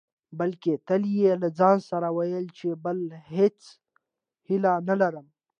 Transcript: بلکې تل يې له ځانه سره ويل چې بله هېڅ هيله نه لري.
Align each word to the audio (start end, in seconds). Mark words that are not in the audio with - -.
بلکې 0.39 0.71
تل 0.87 1.03
يې 1.17 1.31
له 1.41 1.49
ځانه 1.59 1.83
سره 1.89 2.07
ويل 2.17 2.45
چې 2.57 2.67
بله 2.83 3.15
هېڅ 3.35 3.59
هيله 4.47 4.73
نه 4.89 4.95
لري. 5.01 5.23